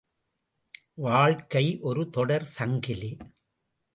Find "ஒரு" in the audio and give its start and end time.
1.81-2.09